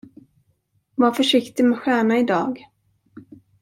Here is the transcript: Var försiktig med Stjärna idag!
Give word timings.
Var 0.97 1.11
försiktig 1.13 1.65
med 1.65 1.79
Stjärna 1.79 2.17
idag! 2.17 2.67